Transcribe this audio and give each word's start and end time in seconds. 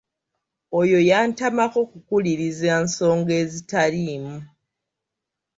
Oyo 0.79 0.99
yantamako 1.09 1.79
kukuliriza 1.91 2.71
nsonga 2.85 3.33
ezitaliimu. 3.43 4.37